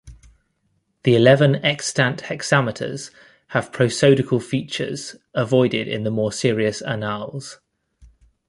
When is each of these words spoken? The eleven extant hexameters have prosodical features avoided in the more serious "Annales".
The 1.03 1.15
eleven 1.15 1.57
extant 1.57 2.21
hexameters 2.21 3.11
have 3.49 3.71
prosodical 3.71 4.39
features 4.41 5.15
avoided 5.35 5.87
in 5.87 6.05
the 6.05 6.09
more 6.09 6.31
serious 6.31 6.81
"Annales". 6.81 7.59